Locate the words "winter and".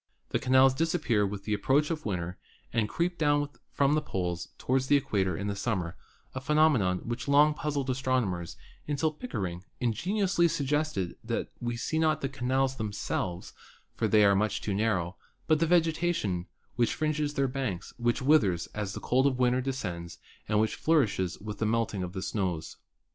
2.07-2.89